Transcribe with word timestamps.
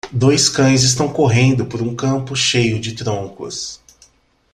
Dois 0.11 0.49
cães 0.49 0.81
estão 0.81 1.07
correndo 1.13 1.63
por 1.67 1.79
um 1.79 1.95
campo 1.95 2.35
cheio 2.35 2.79
de 2.79 2.93
troncos. 2.95 3.79